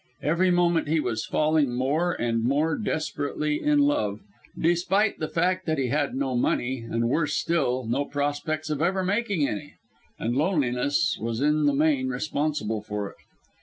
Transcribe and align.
Every 0.23 0.49
moment 0.49 0.87
he 0.87 0.99
was 0.99 1.27
falling 1.27 1.75
more 1.75 2.11
and 2.13 2.43
more 2.43 2.75
desperately 2.75 3.61
in 3.61 3.77
love, 3.77 4.19
despite 4.59 5.19
the 5.19 5.27
fact 5.27 5.67
that 5.67 5.77
he 5.77 5.89
had 5.89 6.15
no 6.15 6.35
money, 6.35 6.79
and 6.79 7.07
worse 7.07 7.35
still 7.35 7.85
no 7.87 8.05
prospects 8.05 8.71
of 8.71 8.81
ever 8.81 9.03
making 9.03 9.47
any. 9.47 9.75
And 10.17 10.35
loneliness 10.35 11.19
was 11.21 11.39
in 11.39 11.67
the 11.67 11.75
main 11.75 12.07
responsible 12.07 12.81
for 12.81 13.11
it. 13.11 13.17